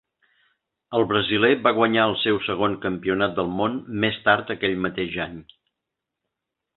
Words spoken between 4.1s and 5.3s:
tard aquell mateix